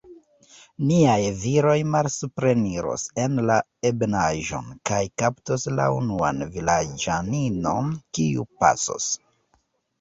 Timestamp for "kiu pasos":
8.21-9.15